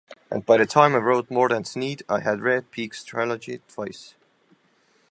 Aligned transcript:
And 0.31 0.43
by 0.43 0.57
the 0.57 0.65
time 0.65 0.95
I 0.95 0.97
wrote 0.97 1.29
"Mordant's 1.29 1.75
Need," 1.75 2.01
I 2.09 2.21
had 2.21 2.41
read 2.41 2.71
Peake's 2.71 3.03
trilogy 3.03 3.61
twice. 3.67 4.15